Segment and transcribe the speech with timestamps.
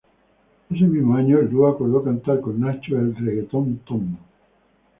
[0.71, 4.17] Ese mismo año, el dúo acordó cantar con Nacho el "Reggaeton ton".